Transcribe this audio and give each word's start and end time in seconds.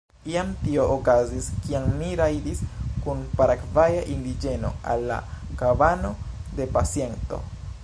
Iam 0.29 0.47
tio 0.59 0.85
okazis, 0.93 1.49
kiam 1.65 1.85
mi 1.99 2.07
rajdis 2.21 2.63
kun 3.03 3.21
paragvaja 3.41 4.01
indiĝeno 4.15 4.73
al 4.95 5.07
la 5.13 5.21
kabano 5.63 6.13
de 6.61 6.71
paciento. 6.79 7.43